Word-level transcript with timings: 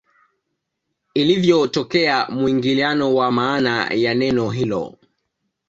Ilivyotokea 1.13 2.25
muingiliano 2.29 3.15
wa 3.15 3.31
maana 3.31 3.87
ya 3.93 4.13
neno 4.15 4.49
hilo 4.49 4.97